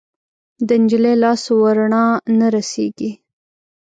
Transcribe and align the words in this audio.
د 0.67 0.69
نجلۍ 0.81 1.15
لاس 1.23 1.43
ورڼا 1.61 2.05
نه 2.37 2.47
رسیږي 2.55 3.11